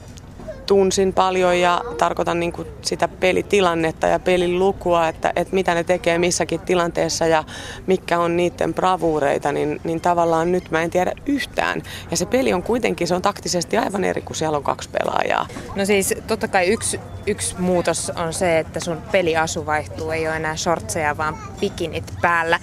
[0.70, 5.84] tunsin paljon ja tarkoitan niin kuin sitä pelitilannetta ja pelin lukua, että, että mitä ne
[5.84, 7.44] tekee missäkin tilanteessa ja
[7.86, 11.82] mikä on niiden bravuureita, niin, niin tavallaan nyt mä en tiedä yhtään.
[12.10, 15.46] Ja se peli on kuitenkin, se on taktisesti aivan eri, kun siellä on kaksi pelaajaa.
[15.76, 20.36] No siis totta kai yksi, yksi muutos on se, että sun peliasu vaihtuu, ei ole
[20.36, 22.58] enää shortseja, vaan pikinit päällä.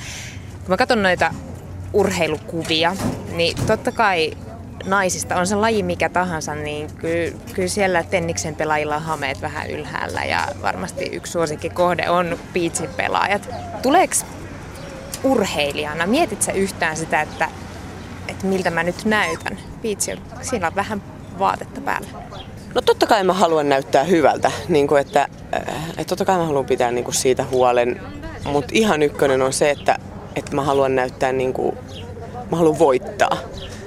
[0.51, 1.33] Kun mä katson noita
[1.93, 2.95] urheilukuvia,
[3.35, 4.31] niin totta kai
[4.87, 9.69] naisista, on se laji mikä tahansa, niin kyllä, kyllä siellä tenniksen pelaajilla on hameet vähän
[9.69, 13.49] ylhäällä ja varmasti yksi suosikki kohde on piitsin pelaajat.
[13.81, 14.13] Tuleeko
[15.23, 17.49] urheilijana, mietit sä yhtään sitä, että,
[18.27, 19.57] että miltä mä nyt näytän?
[19.81, 21.03] Piitsi, siinä on vähän
[21.39, 22.07] vaatetta päällä.
[22.75, 26.45] No totta kai mä haluan näyttää hyvältä, niin kuin että, äh, että totta kai mä
[26.45, 28.01] haluan pitää niin kuin siitä huolen,
[28.45, 29.99] mutta ihan ykkönen on se, että,
[30.35, 31.77] että mä haluan näyttää niin kuin,
[32.51, 33.37] mä haluan voittaa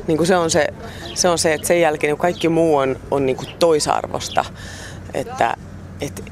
[0.07, 0.67] niin kuin se, on se,
[1.15, 4.45] se on se, että sen jälkeen niin kaikki muu on, on niin kuin toisarvosta.
[5.15, 5.57] Että,
[6.01, 6.25] et,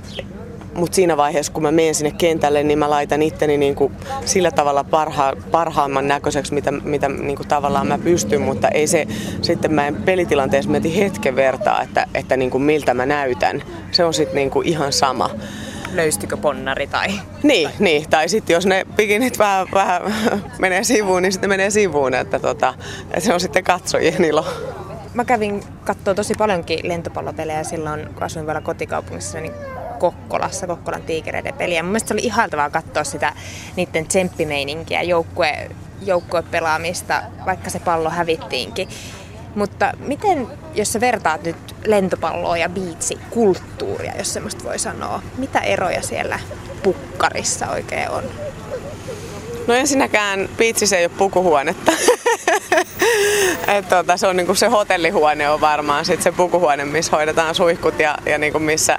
[0.74, 3.92] mutta siinä vaiheessa, kun mä menen sinne kentälle, niin mä laitan itteni niin kuin
[4.24, 9.06] sillä tavalla parha, parhaamman näköiseksi, mitä, mitä niin kuin tavallaan mä pystyn, mutta ei se,
[9.42, 13.62] sitten mä en pelitilanteessa mieti hetken vertaa, että, että niin kuin miltä mä näytän.
[13.90, 15.30] Se on sitten niin kuin ihan sama
[15.92, 17.08] löystikö ponnari tai...
[17.42, 18.10] Niin, niin.
[18.10, 20.02] tai sitten jos ne pikinit vähän, vähän
[20.58, 22.74] menee sivuun, niin sitten menee sivuun, että, tota,
[23.04, 24.46] että se on sitten katsojien ilo.
[25.14, 29.52] Mä kävin katsoa tosi paljonkin lentopallopelejä silloin, kun asuin vielä kotikaupungissa, niin
[29.98, 31.82] Kokkolassa, Kokkolan tiikereiden peliä.
[31.82, 33.32] Mun mielestä se oli ihailtavaa katsoa sitä
[33.76, 35.70] niiden tsemppimeininkiä, joukkue,
[36.02, 38.88] joukkuepelaamista, vaikka se pallo hävittiinkin.
[39.58, 46.02] Mutta miten, jos sä vertaat nyt lentopalloa ja biitsikulttuuria, jos semmoista voi sanoa, mitä eroja
[46.02, 46.38] siellä
[46.82, 48.24] pukkarissa oikein on?
[49.66, 51.92] No ensinnäkään biitsissä ei ole pukuhuonetta.
[53.78, 57.98] Et tota, se on niinku se hotellihuone on varmaan sit se pukuhuone, missä hoidetaan suihkut
[57.98, 58.98] ja, ja niinku missä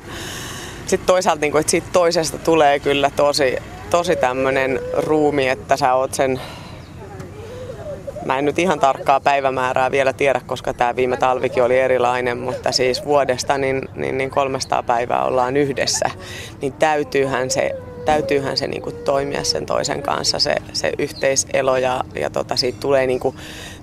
[0.87, 3.57] sit toisaalta niinku, että siitä toisesta tulee kyllä tosi,
[3.89, 6.41] tosi tämmöinen ruumi, että sä oot sen
[8.25, 12.71] mä en nyt ihan tarkkaa päivämäärää vielä tiedä, koska tämä viime talvikin oli erilainen, mutta
[12.71, 16.09] siis vuodesta niin, niin, niin 300 päivää ollaan yhdessä,
[16.61, 22.03] niin täytyyhän se täytyyhän se niin kuin toimia sen toisen kanssa, se, se yhteiselo ja,
[22.15, 23.35] ja tota, siitä tulee niin kuin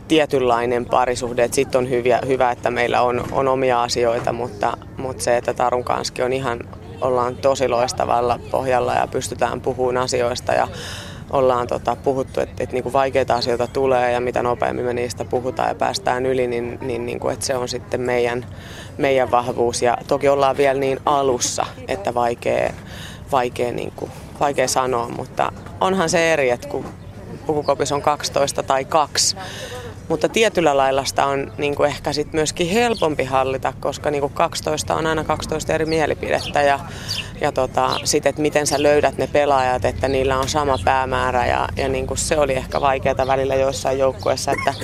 [0.09, 1.49] tietynlainen parisuhde.
[1.53, 5.85] Sitten on hyviä, hyvä, että meillä on, on omia asioita, mutta, mutta se, että Tarun
[5.85, 6.61] kanssa on ihan,
[7.01, 10.69] ollaan tosi loistavalla pohjalla ja pystytään puhumaan asioista ja
[11.31, 15.69] ollaan tota, puhuttu, että, että niinku vaikeita asioita tulee ja mitä nopeammin me niistä puhutaan
[15.69, 18.47] ja päästään yli, niin, niin niinku, että se on sitten meidän,
[18.99, 19.83] meidän vahvuus.
[19.83, 22.73] Ja toki ollaan vielä niin alussa, että vaikea,
[23.33, 24.09] vaikea, niinku,
[24.41, 26.85] vaikea sanoa, mutta onhan se eri, että kun
[27.47, 29.37] pukukopissa on 12 tai 2,
[30.09, 34.33] mutta tietyllä lailla sitä on niin kuin ehkä sit myöskin helpompi hallita, koska niin kuin
[34.33, 36.81] 12 on aina 12 eri mielipidettä ja,
[37.41, 41.69] ja tota, sit, että miten sä löydät ne pelaajat, että niillä on sama päämäärä ja,
[41.77, 44.75] ja niin kuin se oli ehkä vaikeaa välillä joissain joukkueissa, että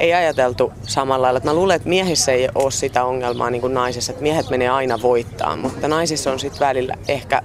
[0.00, 1.40] ei ajateltu samalla lailla.
[1.44, 5.02] Mä luulen, että miehissä ei ole sitä ongelmaa niin kuin naisissa, että miehet menee aina
[5.02, 7.42] voittaa, mutta naisissa on sitten välillä ehkä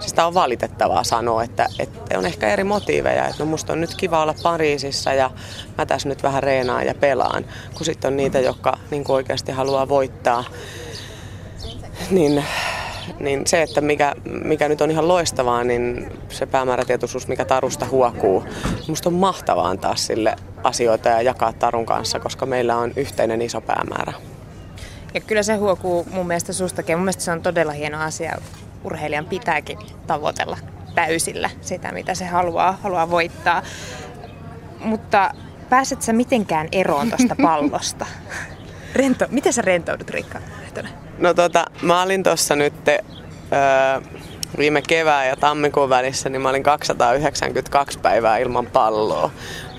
[0.00, 3.24] Siis tämä on valitettavaa sanoa, että, että on ehkä eri motiiveja.
[3.24, 5.30] Että no musta on nyt kiva olla Pariisissa ja
[5.78, 7.44] mä tässä nyt vähän reenaan ja pelaan.
[7.74, 10.44] Kun sitten on niitä, jotka niin oikeasti haluaa voittaa.
[12.10, 12.44] Niin,
[13.20, 18.44] niin se, että mikä, mikä nyt on ihan loistavaa, niin se päämäärätietoisuus, mikä Tarusta huokuu.
[18.88, 23.60] Musta on mahtavaa antaa sille asioita ja jakaa Tarun kanssa, koska meillä on yhteinen iso
[23.60, 24.12] päämäärä.
[25.14, 26.96] Ja kyllä se huokuu mun mielestä sustakin.
[26.96, 28.36] Mun mielestä se on todella hieno asia
[28.84, 30.58] urheilijan pitääkin tavoitella
[30.94, 33.62] täysillä sitä, mitä se haluaa, haluaa voittaa.
[34.80, 35.30] Mutta
[35.68, 38.06] pääset sä mitenkään eroon tuosta pallosta?
[38.94, 40.38] Rento, miten sä rentoudut, Riikka
[41.18, 42.98] No tota, mä olin tuossa nyt öö,
[44.58, 49.30] viime kevään ja tammikuun välissä, niin mä olin 292 päivää ilman palloa.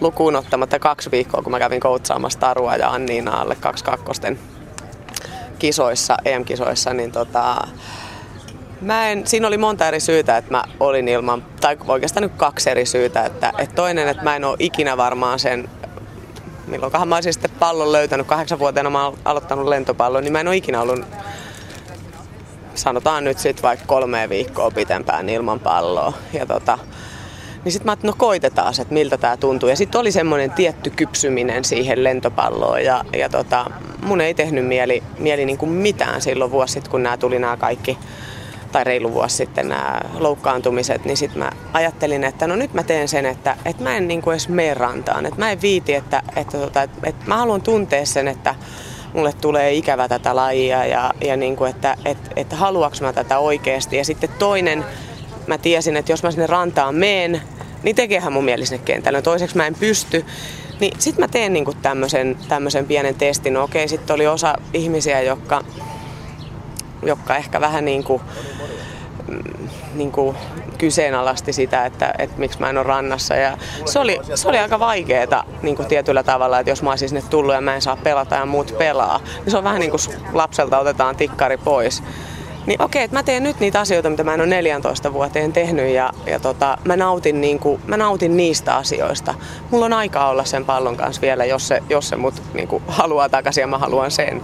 [0.02, 4.22] Lukuun ottamatta kaksi viikkoa, kun mä kävin koutsaamassa Tarua ja Anniina alle 22
[5.60, 7.68] kisoissa, EM-kisoissa, niin tota,
[8.82, 12.70] Mä en, siinä oli monta eri syytä, että mä olin ilman, tai oikeastaan nyt kaksi
[12.70, 13.26] eri syytä.
[13.26, 15.70] Että, että toinen, että mä en ole ikinä varmaan sen,
[16.68, 20.56] milloinkohan mä olisin sitten pallon löytänyt, kahdeksanvuotiaana mä oon aloittanut lentopallon, niin mä en ole
[20.56, 21.06] ikinä ollut,
[22.76, 26.14] sanotaan nyt sitten vaikka kolme viikkoa pitempään ilman palloa.
[26.34, 26.80] Ja tota,
[27.64, 29.70] niin sitten mä ajattelin, no koitetaan että miltä tämä tuntuu.
[29.70, 32.84] Ja sitten oli semmoinen tietty kypsyminen siihen lentopalloon.
[32.84, 33.66] Ja, ja tota,
[34.02, 37.58] mun ei tehnyt mieli, mieli niin kuin mitään silloin vuosi sitten, kun nämä tuli nämä
[37.58, 37.98] kaikki
[38.78, 43.08] tai reilu vuosi sitten nämä loukkaantumiset, niin sitten mä ajattelin, että no nyt mä teen
[43.08, 45.26] sen, että, että mä en niin kuin edes mene rantaan.
[45.26, 48.56] Että mä en viiti, että, että, tota, että, että mä haluan tuntea sen, että
[49.14, 53.40] mulle tulee ikävä tätä lajia ja, ja niin kuin, että, että, että haluaks mä tätä
[53.40, 53.98] oikeasti.
[53.98, 54.86] Ja sitten toinen,
[55.48, 57.42] mä tiesin, että jos mä sinne rantaan meen,
[57.84, 59.18] niin tekeehän mun mieli sinne kentälle.
[59.18, 60.26] No toiseksi mä en pysty.
[60.80, 63.54] Niin sitten mä teen niinku tämmöisen, tämmöisen pienen testin.
[63.54, 65.64] No okei, sitten oli osa ihmisiä, jotka,
[67.04, 68.22] jotka ehkä vähän niin kuin
[69.94, 70.38] niin kuin
[70.78, 73.36] kyseenalaisti sitä, että, että miksi mä en ole rannassa.
[73.36, 77.10] Ja se, oli, se oli aika vaikeaa niin kuin tietyllä tavalla, että jos mä olisin
[77.10, 79.92] sinne tullut ja mä en saa pelata ja muut pelaa, niin se on vähän niin
[79.92, 80.02] kuin
[80.34, 82.04] lapselta otetaan tikkari pois.
[82.66, 85.94] Niin okei, että mä teen nyt niitä asioita, mitä mä en ole 14 vuoteen tehnyt
[85.94, 89.34] ja, ja tota, mä, nautin niin kuin, mä nautin niistä asioista.
[89.72, 92.84] Mulla on aikaa olla sen pallon kanssa vielä, jos se, jos se mut niin kuin,
[92.88, 94.42] haluaa takaisin ja mä haluan sen.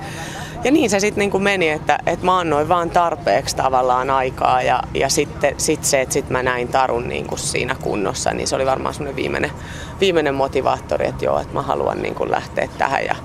[0.64, 4.84] Ja niin se sitten niinku meni, että, että mä annoin vaan tarpeeksi tavallaan aikaa ja,
[4.94, 8.66] ja sitten sit se, että sit mä näin Tarun niinku siinä kunnossa, niin se oli
[8.66, 9.52] varmaan semmoinen viimeinen,
[10.00, 13.06] viimeinen motivaattori, että joo, että mä haluan niinku lähteä tähän.
[13.06, 13.16] Ja,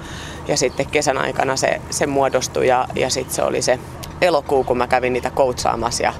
[0.48, 3.79] ja sitten kesän aikana se, se muodostui ja, ja sitten se oli se
[4.20, 6.12] elokuu, kun mä kävin niitä koutsaamassa ja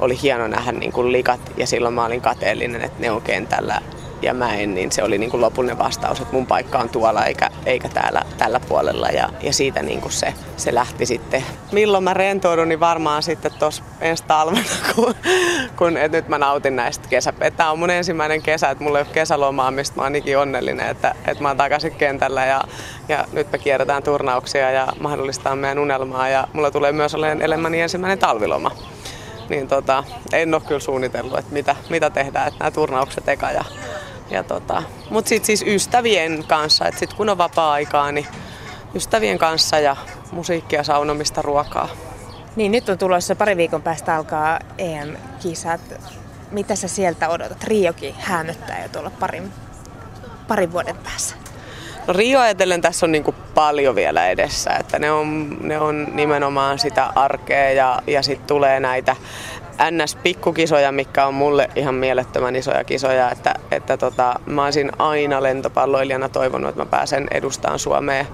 [0.00, 1.40] oli hieno nähdä niin kuin likat.
[1.56, 3.80] Ja silloin mä olin kateellinen, että ne on kentällä
[4.22, 7.24] ja mä en, niin se oli niin kuin lopullinen vastaus, että mun paikka on tuolla
[7.24, 9.08] eikä, eikä täällä tällä puolella.
[9.08, 11.44] Ja, ja siitä niin kuin se, se lähti sitten.
[11.72, 15.14] Milloin mä rentoudun, niin varmaan sitten tuossa ensi talvena, kun,
[15.76, 17.32] kun et nyt mä nautin näistä kesä.
[17.56, 20.88] Tämä on mun ensimmäinen kesä, että mulla ei ole kesälomaa, mistä mä oon ikin onnellinen,
[20.88, 22.60] että, että mä oon takaisin kentällä ja,
[23.08, 27.80] ja nyt me kierretään turnauksia ja mahdollistaa meidän unelmaa ja mulla tulee myös olemaan elämäni
[27.80, 28.70] ensimmäinen talviloma
[29.48, 33.64] niin tota, en ole kyllä suunnitellut, että mitä, mitä tehdään, että nämä turnaukset eka ja
[34.30, 38.26] ja tota, Mutta sitten siis ystävien kanssa, että sitten kun on vapaa-aikaa, niin
[38.94, 39.96] ystävien kanssa ja
[40.32, 41.88] musiikkia, saunomista, ruokaa.
[42.56, 45.80] Niin, nyt on tulossa pari viikon päästä alkaa EM-kisat.
[46.50, 47.64] Mitä sä sieltä odotat?
[47.64, 49.52] Riokin häämöttää jo tuolla parin,
[50.48, 51.36] parin vuoden päässä.
[52.06, 56.08] No Rio ajatellen tässä on niin kuin paljon vielä edessä, että ne on, ne on
[56.12, 59.16] nimenomaan sitä arkea ja, ja sitten tulee näitä
[59.90, 66.28] NS-pikkukisoja, mikä on mulle ihan mielettömän isoja kisoja, että, että tota, mä olisin aina lentopalloilijana
[66.28, 68.26] toivonut, että mä pääsen edustamaan Suomeen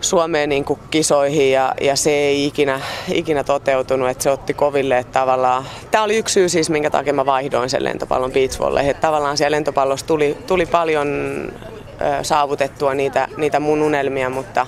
[0.00, 2.80] Suomeen niin kuin kisoihin ja, ja se ei ikinä,
[3.12, 7.12] ikinä toteutunut, että se otti koville, että tavallaan, tämä oli yksi syy siis, minkä takia
[7.12, 11.08] mä vaihdoin sen lentopallon beachvolleihin, että tavallaan siellä lentopallossa tuli, tuli paljon
[12.00, 14.66] ö, saavutettua niitä, niitä mun unelmia, mutta,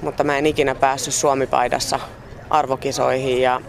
[0.00, 2.00] mutta mä en ikinä päässyt Suomipaidassa
[2.50, 3.60] arvokisoihin ja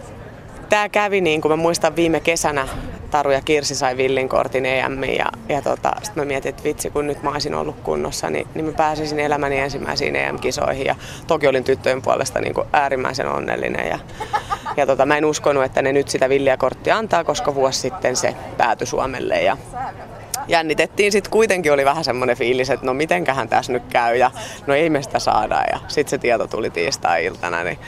[0.64, 2.68] tämä kävi niin kuin mä muistan viime kesänä.
[3.10, 6.90] Taru ja Kirsi sai Villin kortin EM ja, ja tota, sitten mä mietin, että vitsi
[6.90, 10.94] kun nyt mä olisin ollut kunnossa, niin, niin mä pääsisin elämäni ensimmäisiin EM-kisoihin ja
[11.26, 13.98] toki olin tyttöjen puolesta niin kuin äärimmäisen onnellinen ja,
[14.76, 18.16] ja tota, mä en uskonut, että ne nyt sitä villiä korttia antaa, koska vuosi sitten
[18.16, 19.42] se päätyi Suomelle.
[19.42, 19.56] Ja
[20.48, 24.30] jännitettiin sitten kuitenkin oli vähän semmoinen fiilis, että no mitenköhän tässä nyt käy ja
[24.66, 25.64] no ei me sitä saada.
[25.72, 27.78] Ja sitten se tieto tuli tiistai-iltana, niin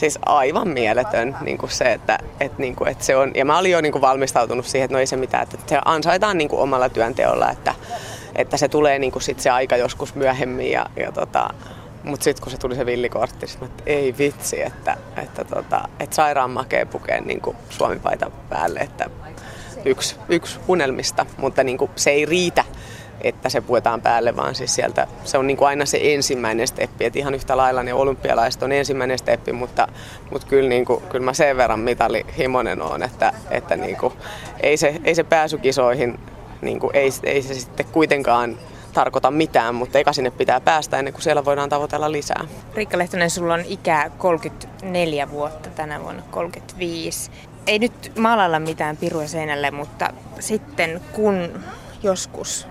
[0.00, 3.58] siis aivan mieletön niin kuin se, että, että, niin kuin, että se on, ja mä
[3.58, 6.48] olin jo niin kuin valmistautunut siihen, että no ei se mitään, että se ansaitaan niin
[6.48, 7.74] kuin omalla työnteolla, että,
[8.34, 11.50] että se tulee niin kuin sit se aika joskus myöhemmin ja, ja tota,
[12.04, 16.16] mutta sitten kun se tuli se villikortti, mä, että ei vitsi, että, että, tota, että
[16.16, 19.10] sairaan makea pukea niin Suomi-paita päälle, että
[19.84, 22.64] yksi, yksi unelmista, mutta niin kuin, se ei riitä
[23.24, 27.04] että se puetaan päälle, vaan siis sieltä se on niin kuin aina se ensimmäinen steppi.
[27.04, 29.88] Että ihan yhtä lailla ne olympialaiset on ensimmäinen steppi, mutta,
[30.30, 34.12] mutta kyllä, niin kuin, kyllä mä sen verran mitalihimonen on, että, että niin kuin,
[34.60, 36.20] ei, se, ei se pääsy kisoihin,
[36.60, 38.58] niin kuin, ei, ei se sitten kuitenkaan
[38.92, 42.44] tarkoita mitään, mutta eka sinne pitää päästä ennen kuin siellä voidaan tavoitella lisää.
[42.74, 47.30] Riikka Lehtonen, sulla on ikää 34 vuotta, tänä vuonna 35.
[47.66, 51.64] Ei nyt maalailla mitään piruja seinälle, mutta sitten kun
[52.02, 52.66] joskus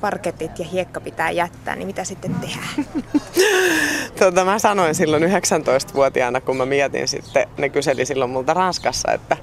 [0.00, 3.02] parketit ja hiekka pitää jättää, niin mitä sitten tehdään?
[4.18, 9.36] tota, mä sanoin silloin 19-vuotiaana, kun mä mietin sitten, ne kyseli silloin multa Ranskassa, että,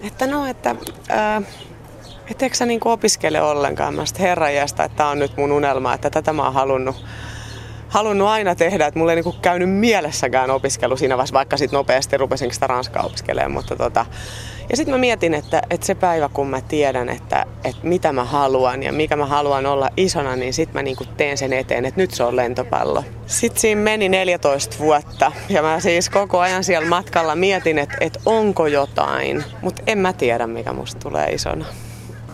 [0.00, 0.74] että no, että
[1.08, 1.42] ää,
[2.30, 3.94] et eikö sä niin opiskele ollenkaan?
[3.94, 7.04] Mä sitten herran että tämä on nyt mun unelma, että tätä mä oon halunnut
[7.88, 12.16] halunnut aina tehdä, että mulla ei niinku käynyt mielessäkään opiskelu siinä vaiheessa, vaikka sitten nopeasti
[12.16, 13.52] rupesin sitä ranskaa opiskelemaan.
[13.52, 14.06] Mutta tota,
[14.70, 18.24] ja sitten mä mietin, että, että se päivä kun mä tiedän, että, että mitä mä
[18.24, 22.00] haluan ja mikä mä haluan olla isona, niin sitten mä niinku teen sen eteen, että
[22.00, 23.04] nyt se on lentopallo.
[23.26, 28.20] Sitten siinä meni 14 vuotta ja mä siis koko ajan siellä matkalla mietin, että, että
[28.26, 31.64] onko jotain, mutta en mä tiedä mikä musta tulee isona.